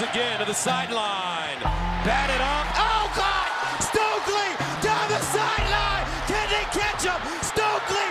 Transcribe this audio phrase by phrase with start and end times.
[0.00, 1.58] pumps again to the sideline.
[2.04, 2.66] Batted up.
[2.76, 3.48] Oh, God!
[3.82, 4.50] Stokley
[4.82, 6.06] down the sideline.
[6.26, 7.20] Can they catch him?
[7.42, 8.08] Stokley.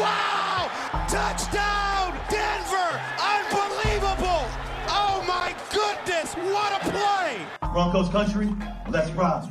[0.00, 0.70] Wow!
[1.08, 3.00] Touchdown, Denver!
[3.18, 4.46] Unbelievable!
[4.88, 6.34] Oh, my goodness!
[6.34, 7.46] What a play!
[7.72, 8.48] Broncos country,
[8.90, 9.48] let's ride.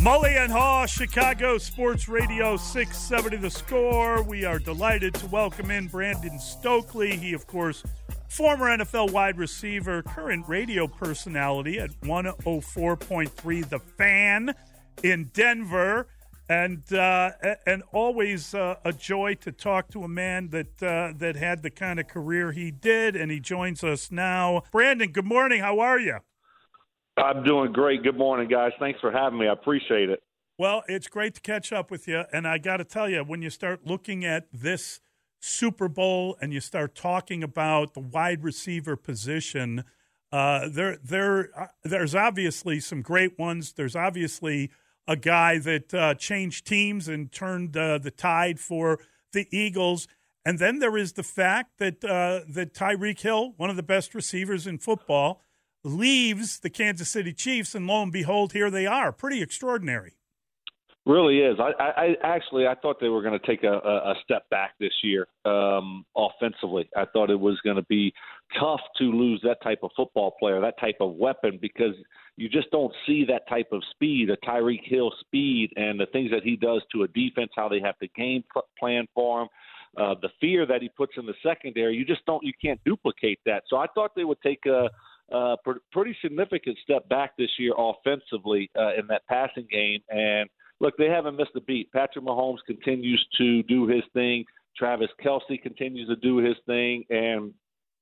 [0.00, 4.22] Mully and Haugh, Chicago Sports Radio 670 The Score.
[4.22, 7.16] We are delighted to welcome in Brandon Stokley.
[7.16, 7.82] He, of course,
[8.28, 14.54] former NFL wide receiver, current radio personality at 104.3 The Fan
[15.02, 16.08] in Denver.
[16.50, 17.32] And uh,
[17.66, 21.68] and always uh, a joy to talk to a man that uh, that had the
[21.68, 24.62] kind of career he did, and he joins us now.
[24.72, 25.60] Brandon, good morning.
[25.60, 26.20] How are you?
[27.18, 28.02] I'm doing great.
[28.02, 28.72] Good morning, guys.
[28.78, 29.46] Thanks for having me.
[29.46, 30.22] I appreciate it.
[30.58, 32.24] Well, it's great to catch up with you.
[32.32, 35.00] And I got to tell you, when you start looking at this
[35.40, 39.84] Super Bowl and you start talking about the wide receiver position,
[40.32, 43.72] uh, there, there, uh, there's obviously some great ones.
[43.72, 44.70] There's obviously
[45.06, 48.98] a guy that uh, changed teams and turned uh, the tide for
[49.32, 50.06] the Eagles.
[50.44, 54.14] And then there is the fact that uh, that Tyreek Hill, one of the best
[54.14, 55.42] receivers in football,
[55.84, 59.12] leaves the Kansas City Chiefs, and lo and behold, here they are.
[59.12, 60.17] Pretty extraordinary.
[61.08, 61.56] Really is.
[61.58, 64.92] I, I, actually I thought they were going to take a, a step back this
[65.02, 66.86] year um, offensively.
[66.94, 68.12] I thought it was going to be
[68.60, 71.94] tough to lose that type of football player, that type of weapon, because
[72.36, 76.30] you just don't see that type of speed, a Tyreek Hill speed, and the things
[76.30, 78.44] that he does to a defense, how they have to game
[78.78, 79.48] plan for him.
[79.96, 83.40] Uh, the fear that he puts in the secondary, you just don't, you can't duplicate
[83.46, 83.62] that.
[83.68, 84.90] So I thought they would take a,
[85.34, 85.56] uh,
[85.92, 90.00] pretty significant step back this year offensively uh, in that passing game.
[90.08, 90.48] And
[90.80, 91.92] look, they haven't missed a beat.
[91.92, 94.44] Patrick Mahomes continues to do his thing.
[94.76, 97.52] Travis Kelce continues to do his thing, and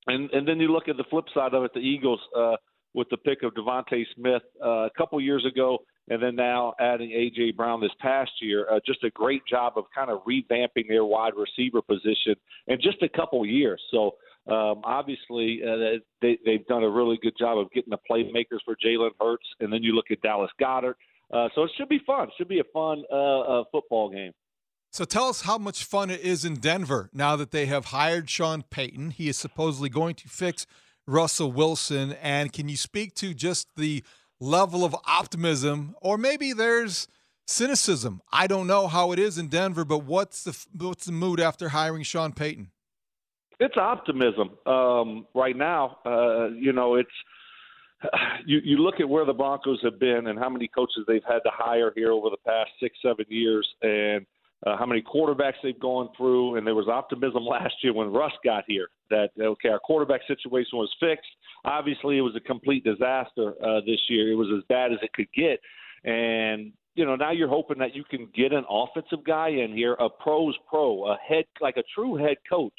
[0.07, 2.57] and and then you look at the flip side of it, the Eagles uh,
[2.95, 5.79] with the pick of DeVonta Smith uh, a couple years ago,
[6.09, 8.67] and then now adding AJ Brown this past year.
[8.71, 12.35] Uh, just a great job of kind of revamping their wide receiver position
[12.69, 13.81] in just a couple years.
[13.91, 14.17] So
[14.49, 18.77] um, obviously, uh, they, they've done a really good job of getting the playmakers for
[18.77, 20.95] Jalen Hurts, and then you look at Dallas Goedert.
[21.33, 22.29] Uh, so it should be fun.
[22.29, 24.33] It should be a fun uh, uh, football game.
[24.93, 28.31] So tell us how much fun it is in Denver now that they have hired
[28.31, 29.11] Sean Payton.
[29.11, 30.67] He is supposedly going to fix
[31.07, 32.13] Russell Wilson.
[32.23, 34.03] And can you speak to just the
[34.41, 37.09] level of optimism, or maybe there's
[37.47, 38.23] cynicism?
[38.33, 41.71] I don't know how it is in Denver, but what's the what's the mood after
[41.71, 42.71] hiring Sean Payton?
[43.59, 45.99] It's optimism um, right now.
[46.05, 47.09] Uh, you know, it's
[48.47, 51.41] you, you look at where the Broncos have been and how many coaches they've had
[51.41, 54.27] to hire here over the past six, seven years, and
[54.67, 56.57] uh, how many quarterbacks they've gone through.
[56.57, 60.79] And there was optimism last year when Russ got here that okay, our quarterback situation
[60.79, 61.31] was fixed.
[61.65, 64.33] Obviously, it was a complete disaster uh, this year.
[64.33, 65.61] It was as bad as it could get,
[66.05, 69.95] and you know now you're hoping that you can get an offensive guy in here,
[69.95, 72.73] a pro's pro, a head like a true head coach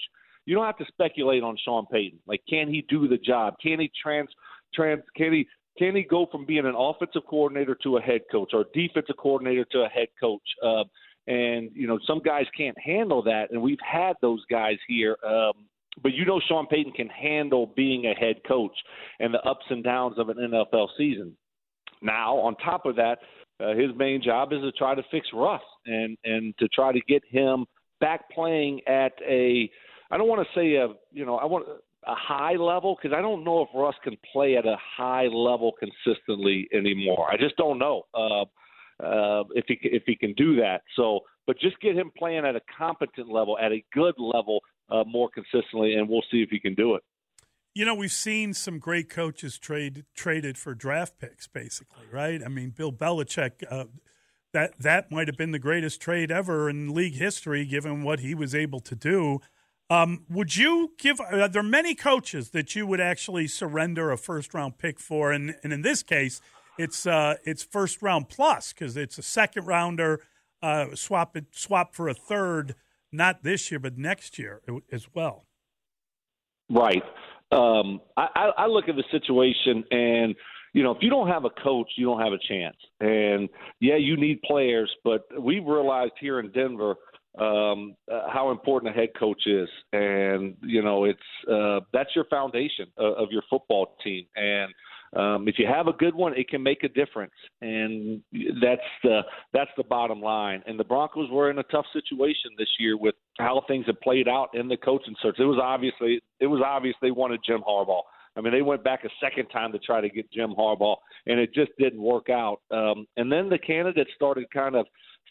[0.48, 2.20] you don't have to speculate on Sean Payton.
[2.26, 3.56] Like, can he do the job?
[3.62, 4.30] Can he trans
[4.74, 5.04] trans?
[5.16, 5.48] Can he
[5.78, 9.66] can he go from being an offensive coordinator to a head coach or defensive coordinator
[9.72, 10.42] to a head coach?
[10.64, 10.84] Uh,
[11.28, 15.18] and you know, some guys can't handle that, and we've had those guys here.
[15.26, 15.54] Um,
[16.02, 18.76] but you know, Sean Payton can handle being a head coach
[19.20, 21.36] and the ups and downs of an NFL season.
[22.02, 23.18] Now, on top of that,
[23.60, 27.02] uh, his main job is to try to fix Russ and and to try to
[27.08, 27.66] get him
[28.00, 29.70] back playing at a
[30.12, 31.66] I don't want to say a you know I want
[32.08, 35.74] a high level because I don't know if Russ can play at a high level
[35.80, 37.28] consistently anymore.
[37.30, 38.44] I just don't know uh,
[39.04, 40.82] uh, if he if he can do that.
[40.96, 44.60] So but just get him playing at a competent level, at a good level,
[44.90, 47.04] uh, more consistently, and we'll see if he can do it.
[47.74, 52.42] You know, we've seen some great coaches trade traded for draft picks, basically, right?
[52.44, 53.64] I mean, Bill Belichick.
[53.70, 53.86] Uh,
[54.54, 58.34] that that might have been the greatest trade ever in league history, given what he
[58.34, 59.40] was able to do.
[59.90, 61.20] Um, would you give?
[61.22, 65.32] Are there are many coaches that you would actually surrender a first round pick for?
[65.32, 66.42] And, and in this case,
[66.78, 70.22] it's uh, it's first round plus because it's a second rounder.
[70.62, 72.76] Uh, swap it, swap for a third,
[73.12, 74.62] not this year, but next year
[74.92, 75.46] as well.
[76.70, 77.04] Right.
[77.52, 80.36] Um, I, I look at the situation, and
[80.74, 82.76] you know, if you don't have a coach, you don't have a chance.
[83.00, 83.48] And
[83.80, 86.96] yeah, you need players, but we've realized here in Denver
[87.38, 91.20] um, uh, how important a head coach is, and you know it's
[91.52, 94.26] uh, that's your foundation of, of your football team.
[94.36, 94.74] And
[95.16, 98.22] um, if you have a good one, it can make a difference, and
[98.62, 99.22] that's the
[99.54, 100.64] that's the bottom line.
[100.68, 104.28] And the Broncos were in a tough situation this year with how things have played
[104.28, 105.38] out in the coaching search.
[105.40, 108.02] It was obviously it was obvious they wanted Jim Harbaugh.
[108.36, 111.40] I mean, they went back a second time to try to get Jim Harbaugh, and
[111.40, 112.62] it just didn't work out.
[112.70, 114.86] Um, and then the candidates started kind of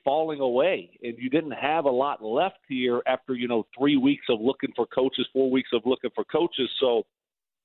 [0.06, 4.24] falling away, and you didn't have a lot left here after you know three weeks
[4.30, 6.70] of looking for coaches, four weeks of looking for coaches.
[6.80, 7.02] So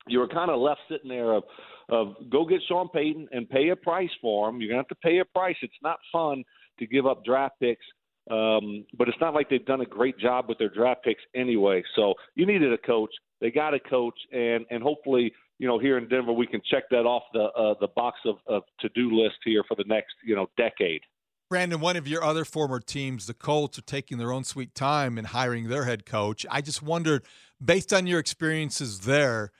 [0.08, 1.44] you were kind of left sitting there of,
[1.90, 4.60] of go get Sean Payton and pay a price for him.
[4.60, 5.56] You're gonna have to pay a price.
[5.62, 6.44] It's not fun
[6.80, 7.86] to give up draft picks,
[8.32, 11.84] um, but it's not like they've done a great job with their draft picks anyway.
[11.96, 13.12] So you needed a coach.
[13.40, 16.86] They got a coach, and and hopefully you know, here in Denver, we can check
[16.90, 20.16] that off the uh, the box of, of to do list here for the next
[20.26, 21.02] you know decade.
[21.52, 25.18] Brandon, one of your other former teams, the Colts, are taking their own sweet time
[25.18, 26.46] in hiring their head coach.
[26.50, 27.26] I just wondered,
[27.62, 29.52] based on your experiences there,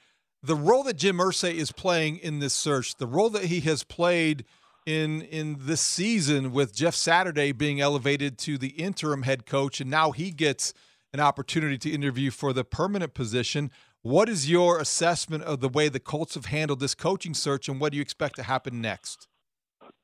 [0.42, 3.84] the role that Jim Irsay is playing in this search, the role that he has
[3.84, 4.46] played
[4.86, 9.90] in in this season with Jeff Saturday being elevated to the interim head coach, and
[9.90, 10.74] now he gets
[11.14, 13.70] an opportunity to interview for the permanent position.
[14.02, 17.82] What is your assessment of the way the Colts have handled this coaching search, and
[17.82, 19.28] what do you expect to happen next?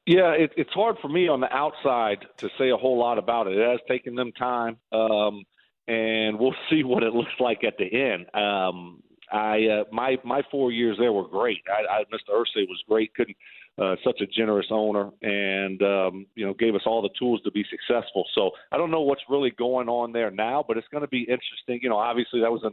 [0.08, 3.48] Yeah, it, it's hard for me on the outside to say a whole lot about
[3.48, 3.58] it.
[3.58, 5.44] It has taken them time, um,
[5.86, 8.26] and we'll see what it looks like at the end.
[8.34, 11.62] Um, I uh, my my four years there were great.
[11.70, 12.34] I, I Mr.
[12.34, 13.14] Irsay was great.
[13.16, 13.36] Couldn't
[13.78, 17.52] uh, such a generous owner, and um, you know gave us all the tools to
[17.52, 18.24] be successful.
[18.34, 21.24] So I don't know what's really going on there now, but it's going to be
[21.24, 21.82] interesting.
[21.82, 22.72] You know, obviously that was an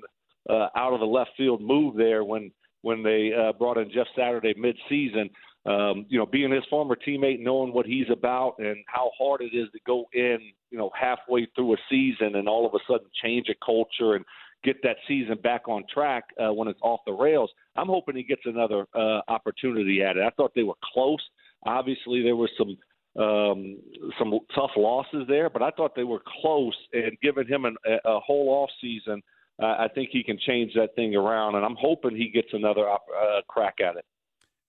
[0.48, 2.52] uh, out of the left field move there when
[2.82, 5.30] when they uh, brought in Jeff Saturday mid-season
[5.66, 9.56] um, you know, being his former teammate, knowing what he's about and how hard it
[9.56, 10.38] is to go in,
[10.70, 14.24] you know, halfway through a season and all of a sudden change a culture and
[14.62, 17.50] get that season back on track uh, when it's off the rails.
[17.76, 20.22] I'm hoping he gets another uh, opportunity at it.
[20.22, 21.20] I thought they were close.
[21.64, 22.76] Obviously, there was some
[23.16, 23.78] um,
[24.18, 26.74] some tough losses there, but I thought they were close.
[26.92, 29.22] And giving him an, a, a whole off season,
[29.62, 31.54] uh, I think he can change that thing around.
[31.54, 34.04] And I'm hoping he gets another op- uh, crack at it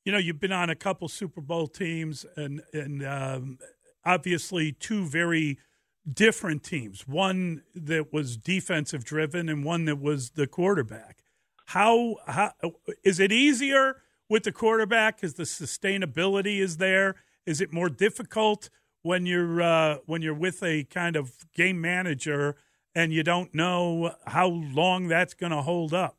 [0.05, 3.57] you know, you've been on a couple Super Bowl teams, and and um,
[4.05, 5.57] obviously two very
[6.11, 7.07] different teams.
[7.07, 11.23] One that was defensive driven, and one that was the quarterback.
[11.67, 12.51] How how
[13.03, 17.15] is it easier with the quarterback because the sustainability is there?
[17.47, 18.69] Is it more difficult
[19.01, 22.55] when you're uh, when you're with a kind of game manager
[22.93, 26.17] and you don't know how long that's going to hold up?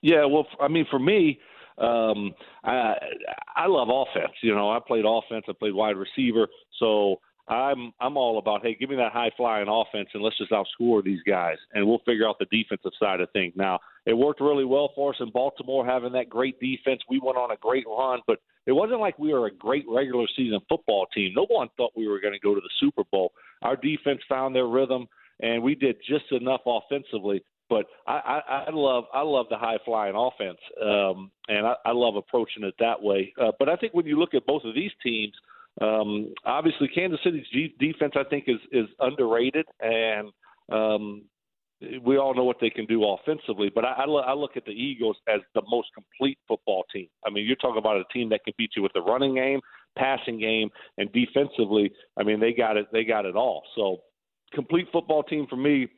[0.00, 1.38] Yeah, well, I mean, for me,
[1.78, 2.32] um,
[2.64, 2.94] I
[3.56, 4.32] I love offense.
[4.42, 5.44] You know, I played offense.
[5.48, 6.48] I played wide receiver.
[6.78, 10.52] So I'm I'm all about hey, give me that high flying offense and let's just
[10.52, 13.52] outscore these guys, and we'll figure out the defensive side of things.
[13.56, 17.00] Now it worked really well for us in Baltimore having that great defense.
[17.08, 20.26] We went on a great run, but it wasn't like we were a great regular
[20.36, 21.32] season football team.
[21.34, 23.32] No one thought we were going to go to the Super Bowl.
[23.62, 25.06] Our defense found their rhythm,
[25.40, 28.12] and we did just enough offensively but I,
[28.46, 32.64] I, I love I love the high flying offense, um, and I, I love approaching
[32.64, 33.32] it that way.
[33.40, 35.32] Uh, but I think when you look at both of these teams,
[35.80, 40.28] um, obviously Kansas City's G- defense I think is is underrated, and
[40.70, 41.22] um,
[42.04, 43.70] we all know what they can do offensively.
[43.74, 47.08] But I, I, lo- I look at the Eagles as the most complete football team.
[47.26, 49.60] I mean, you're talking about a team that can beat you with the running game,
[49.96, 51.90] passing game, and defensively.
[52.18, 52.88] I mean, they got it.
[52.92, 53.62] They got it all.
[53.74, 54.02] So
[54.52, 55.88] complete football team for me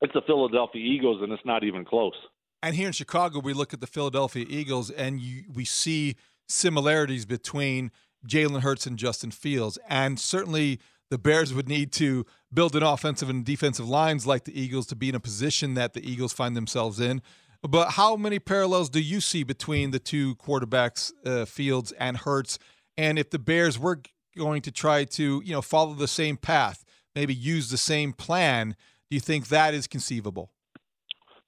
[0.00, 2.14] it's the Philadelphia Eagles, and it's not even close.
[2.62, 6.16] And here in Chicago, we look at the Philadelphia Eagles, and you, we see
[6.48, 7.90] similarities between
[8.26, 9.78] Jalen Hurts and Justin Fields.
[9.88, 10.78] And certainly,
[11.10, 14.96] the Bears would need to build an offensive and defensive lines like the Eagles to
[14.96, 17.22] be in a position that the Eagles find themselves in.
[17.62, 22.58] But how many parallels do you see between the two quarterbacks, uh, Fields and Hurts?
[22.96, 24.00] And if the Bears were
[24.36, 28.76] going to try to, you know, follow the same path, maybe use the same plan.
[29.10, 30.50] Do you think that is conceivable?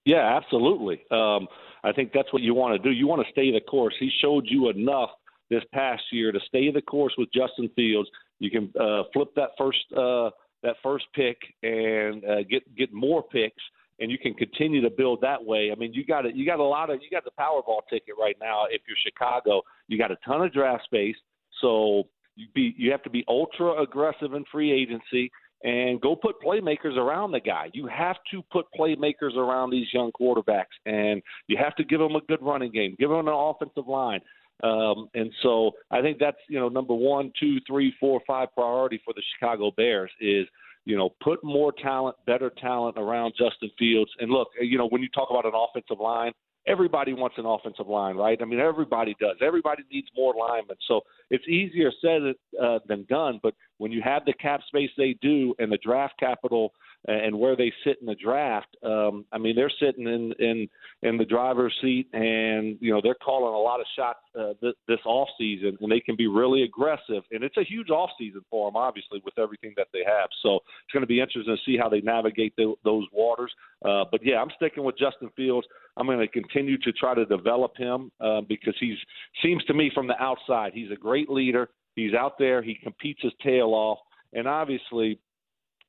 [0.04, 1.02] Yeah, absolutely.
[1.12, 1.46] Um,
[1.84, 2.94] I think that's what you want to do.
[2.94, 3.94] You want to stay the course.
[4.00, 5.10] He showed you enough
[5.48, 8.08] this past year to stay the course with Justin Fields.
[8.40, 10.30] You can uh, flip that first uh,
[10.64, 13.62] that first pick and uh, get get more picks,
[14.00, 15.70] and you can continue to build that way.
[15.70, 16.34] I mean, you got it.
[16.34, 18.64] You got a lot of you got the Powerball ticket right now.
[18.68, 21.16] If you're Chicago, you got a ton of draft space,
[21.60, 22.04] so
[22.34, 25.30] you be you have to be ultra aggressive in free agency
[25.64, 27.70] and go put playmakers around the guy.
[27.72, 32.16] You have to put playmakers around these young quarterbacks, and you have to give them
[32.16, 34.20] a good running game, give them an offensive line.
[34.62, 39.00] Um, and so I think that's you know number one, two, three, four, five priority
[39.04, 40.46] for the Chicago Bears is
[40.84, 44.10] you know put more talent, better talent around Justin Fields.
[44.20, 46.32] And look, you know when you talk about an offensive line,
[46.66, 48.38] everybody wants an offensive line, right?
[48.40, 49.36] I mean everybody does.
[49.40, 50.76] Everybody needs more linemen.
[50.86, 51.00] So
[51.30, 52.22] it's easier said
[52.62, 53.40] uh, than done.
[53.42, 56.72] But when you have the cap space they do and the draft capital
[57.06, 60.68] and where they sit in the draft, um, I mean, they're sitting in in
[61.02, 64.74] in the driver's seat, and you know they're calling a lot of shots uh, this,
[64.86, 67.24] this off season, and they can be really aggressive.
[67.32, 70.28] And it's a huge off season for them, obviously, with everything that they have.
[70.42, 73.52] So it's going to be interesting to see how they navigate the, those waters.
[73.84, 75.66] Uh, but yeah, I'm sticking with Justin Fields.
[75.96, 78.96] I'm going to continue to try to develop him uh, because he's
[79.42, 81.68] seems to me from the outside he's a great leader.
[81.94, 82.62] He's out there.
[82.62, 83.98] He competes his tail off,
[84.32, 85.18] and obviously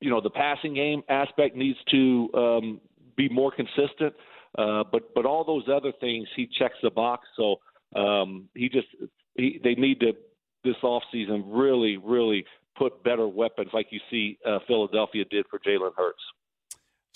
[0.00, 2.80] you know the passing game aspect needs to um,
[3.16, 4.14] be more consistent.
[4.56, 7.26] Uh, but but all those other things he checks the box.
[7.36, 7.56] So
[7.96, 8.88] um, he just
[9.34, 10.12] he, they need to
[10.62, 12.44] this off season really really
[12.76, 16.22] put better weapons like you see uh, Philadelphia did for Jalen Hurts.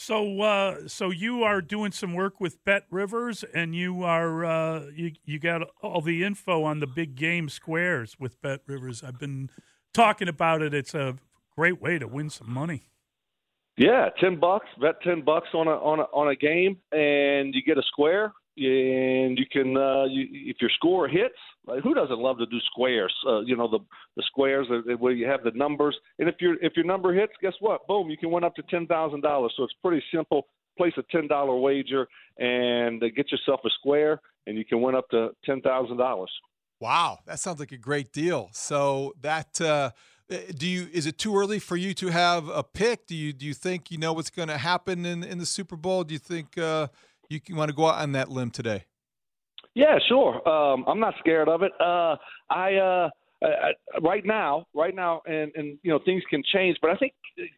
[0.00, 5.10] So, uh, so you are doing some work with BetRivers, and you are uh, you
[5.24, 9.02] you got all the info on the big game squares with BetRivers.
[9.02, 9.50] I've been
[9.92, 10.72] talking about it.
[10.72, 11.16] It's a
[11.56, 12.90] great way to win some money.
[13.76, 14.68] Yeah, ten bucks.
[14.80, 18.32] Bet ten bucks on a on a on a game, and you get a square.
[18.58, 22.58] And you can, uh, you, if your score hits, like, who doesn't love to do
[22.70, 23.14] squares?
[23.26, 23.78] Uh, you know the
[24.16, 24.66] the squares
[24.98, 27.86] where you have the numbers, and if your if your number hits, guess what?
[27.86, 29.52] Boom, you can win up to ten thousand dollars.
[29.56, 30.46] So it's pretty simple.
[30.76, 34.94] Place a ten dollar wager and uh, get yourself a square, and you can win
[34.94, 36.30] up to ten thousand dollars.
[36.80, 38.50] Wow, that sounds like a great deal.
[38.52, 39.60] So that.
[39.60, 39.90] Uh
[40.30, 43.06] uh, do you is it too early for you to have a pick?
[43.06, 45.76] Do you do you think you know what's going to happen in in the Super
[45.76, 46.04] Bowl?
[46.04, 46.88] Do you think uh,
[47.28, 48.84] you want to go out on that limb today?
[49.74, 50.46] Yeah, sure.
[50.48, 51.72] Um, I'm not scared of it.
[51.80, 52.16] Uh,
[52.50, 53.10] I, uh,
[53.42, 53.70] I,
[54.02, 57.12] right now, right now, and and you know things can change, but I think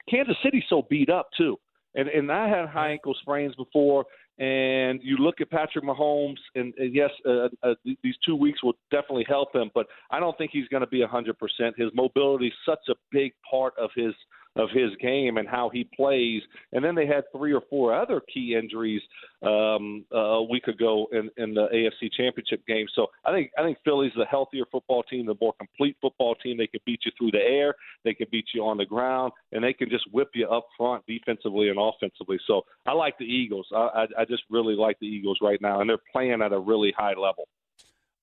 [0.09, 1.59] Kansas City's so beat up too.
[1.95, 4.05] And and I had high ankle sprains before,
[4.41, 8.73] and you look at Patrick Mahomes, and, and yes, uh, uh, these two weeks will
[8.91, 11.35] definitely help him, but I don't think he's going to be 100%.
[11.77, 14.15] His mobility is such a big part of his
[14.57, 16.43] of his game and how he plays.
[16.73, 19.01] And then they had three or four other key injuries
[19.43, 22.87] um, uh, a week ago in, in the AFC Championship game.
[22.95, 26.59] So I think I think Philly's the healthier football team, the more complete football team.
[26.59, 29.63] They can beat you through the air, they can beat you on the ground, and
[29.63, 32.39] they can just whip you up front defensively and offensively.
[32.47, 33.69] So I like the Eagles.
[33.73, 36.59] I, I, I just really like the Eagles right now, and they're playing at a
[36.59, 37.49] really high level.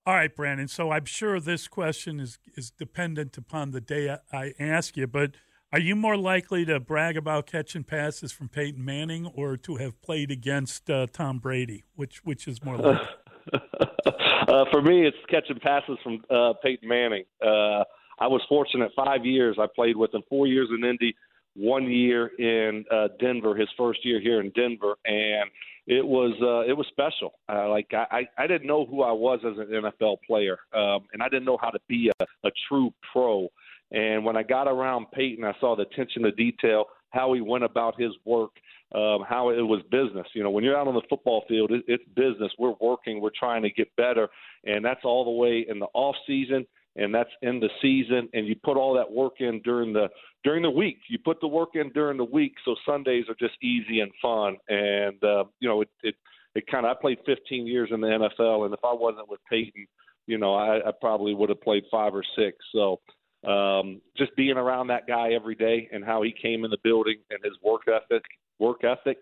[0.06, 0.70] All right, Brandon.
[0.70, 5.32] So I'm sure this question is is dependent upon the day I ask you, but
[5.74, 10.02] are you more likely to brag about catching passes from Peyton Manning or to have
[10.02, 11.84] played against uh, Tom Brady?
[11.96, 13.08] Which which is more likely?
[13.54, 17.26] uh, for me, it's catching passes from uh, Peyton Manning.
[17.46, 17.84] Uh,
[18.20, 19.58] I was fortunate five years.
[19.60, 21.16] I played with him four years in Indy,
[21.58, 23.56] one year in uh, Denver.
[23.56, 25.50] His first year here in Denver, and
[25.88, 27.34] it was uh, it was special.
[27.50, 31.24] Uh, like I, I didn't know who I was as an NFL player, um, and
[31.24, 33.48] I didn't know how to be a, a true pro.
[33.92, 37.64] And when I got around Peyton, I saw the attention to detail, how he went
[37.64, 38.52] about his work,
[38.94, 40.28] um, how it was business.
[40.34, 42.52] You know, when you're out on the football field, it, it's business.
[42.60, 44.28] We're working, we're trying to get better,
[44.66, 46.66] and that's all the way in the off season,
[46.98, 48.30] and that's in the season.
[48.34, 50.08] And you put all that work in during the
[50.44, 51.00] during the week.
[51.10, 54.58] You put the work in during the week, so Sundays are just easy and fun.
[54.68, 56.16] And uh, you know, it it,
[56.56, 56.98] it kind of.
[56.98, 59.88] I played 15 years in the NFL, and if I wasn't with Peyton,
[60.26, 62.58] you know, I, I probably would have played five or six.
[62.74, 63.00] So
[63.48, 67.18] um, just being around that guy every day and how he came in the building
[67.30, 68.24] and his work ethic,
[68.60, 69.18] work ethic,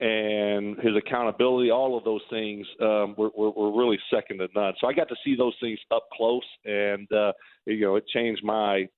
[0.00, 4.74] and his accountability, all of those things um, were, were, were really second to none.
[4.80, 7.32] So I got to see those things up close, and uh,
[7.64, 8.88] you know, it changed my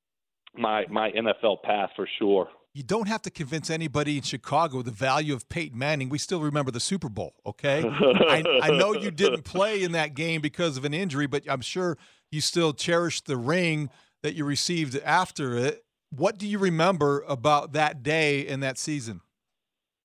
[0.57, 2.49] my my NFL path for sure.
[2.75, 6.09] You don't have to convince anybody in Chicago the value of Peyton Manning.
[6.11, 7.83] We still remember the Super Bowl, okay?
[8.29, 11.63] I, I know you didn't play in that game because of an injury, but I'm
[11.63, 11.97] sure
[12.31, 13.91] you still cherish the ring
[14.23, 15.85] that you received after it.
[16.11, 19.23] What do you remember about that day and that season?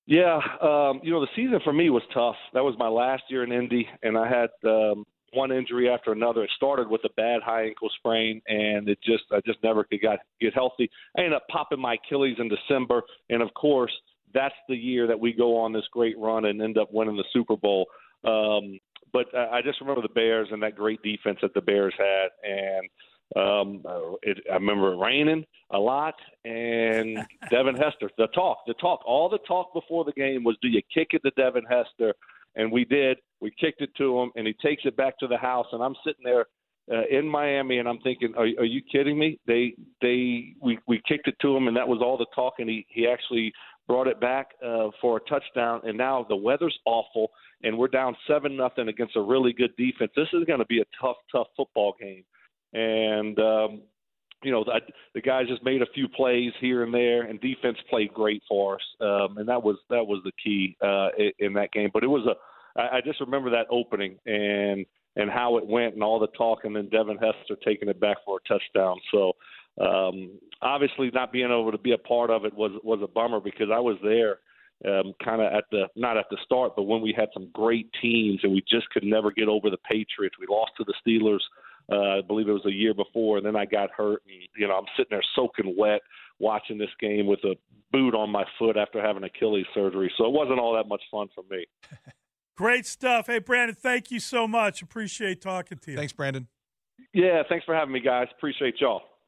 [0.05, 2.35] Yeah, um, you know, the season for me was tough.
[2.53, 6.43] That was my last year in Indy, and I had um, one injury after another.
[6.43, 10.01] It started with a bad high ankle sprain, and it just I just never could
[10.01, 10.89] got get healthy.
[11.17, 13.93] I ended up popping my Achilles in December, and of course,
[14.33, 17.23] that's the year that we go on this great run and end up winning the
[17.31, 17.85] Super Bowl.
[18.25, 18.79] Um,
[19.13, 22.89] but I just remember the Bears and that great defense that the Bears had, and
[23.35, 23.81] um,
[24.21, 26.15] it, I remember it raining a lot,
[26.45, 28.09] and Devin Hester.
[28.17, 31.21] The talk, the talk, all the talk before the game was, "Do you kick it
[31.23, 32.13] to Devin Hester?"
[32.55, 33.17] And we did.
[33.41, 35.65] We kicked it to him, and he takes it back to the house.
[35.71, 36.45] And I'm sitting there
[36.91, 41.01] uh, in Miami, and I'm thinking, are, "Are you kidding me?" They, they, we, we
[41.07, 42.55] kicked it to him, and that was all the talk.
[42.59, 43.51] And he, he actually
[43.87, 45.81] brought it back uh, for a touchdown.
[45.85, 47.31] And now the weather's awful,
[47.63, 50.11] and we're down seven nothing against a really good defense.
[50.15, 52.23] This is going to be a tough, tough football game
[52.73, 53.81] and um,
[54.43, 54.79] you know the,
[55.13, 58.75] the guys just made a few plays here and there, and defense played great for
[58.75, 61.89] us, um, and that was that was the key uh, in, that game.
[61.93, 65.93] But it was a I, I just remember that opening and and how it went
[65.93, 68.97] and all the talk, and then Devin Hester taking it back for a touchdown.
[69.11, 69.33] So
[69.79, 73.39] um, obviously, not being able to be a part of it was was a bummer
[73.39, 74.39] because I was there.
[74.85, 77.89] Um, kind of at the not at the start, but when we had some great
[78.01, 80.35] teams and we just could never get over the Patriots.
[80.37, 81.39] We lost to the Steelers
[81.91, 84.21] uh, I believe it was a year before, and then I got hurt.
[84.25, 86.01] And you know, I'm sitting there soaking wet
[86.39, 87.55] watching this game with a
[87.91, 90.11] boot on my foot after having Achilles surgery.
[90.17, 91.65] So it wasn't all that much fun for me.
[92.57, 93.27] Great stuff.
[93.27, 94.81] Hey, Brandon, thank you so much.
[94.81, 95.97] Appreciate talking to you.
[95.97, 96.47] Thanks, Brandon.
[97.13, 98.27] Yeah, thanks for having me, guys.
[98.35, 99.01] Appreciate y'all.